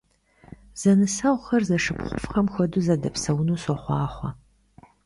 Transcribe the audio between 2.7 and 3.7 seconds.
зэдэпсэуну